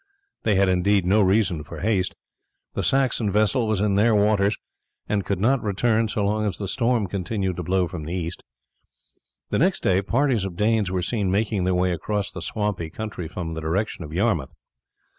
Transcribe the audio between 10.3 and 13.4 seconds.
of Danes were seen making their way across the swampy country